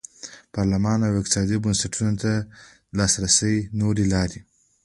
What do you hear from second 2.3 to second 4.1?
د لاسرسي نورې